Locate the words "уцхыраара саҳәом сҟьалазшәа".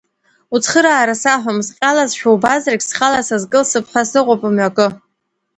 0.55-2.29